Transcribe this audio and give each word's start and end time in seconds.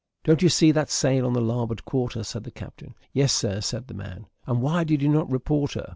"Don't 0.23 0.41
you 0.41 0.49
see 0.49 0.71
that 0.71 0.89
sail 0.89 1.27
on 1.27 1.33
the 1.33 1.41
larboard 1.41 1.85
quarter?" 1.85 2.23
said 2.23 2.43
the 2.43 2.49
captain. 2.49 2.95
"Yes, 3.13 3.31
Sir," 3.31 3.61
said 3.61 3.87
the 3.87 3.93
man. 3.93 4.25
"And 4.47 4.59
why 4.59 4.83
did 4.83 5.03
you 5.03 5.09
not 5.09 5.29
report 5.29 5.73
her?" 5.73 5.89